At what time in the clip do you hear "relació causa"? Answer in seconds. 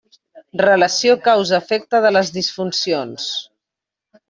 0.61-1.59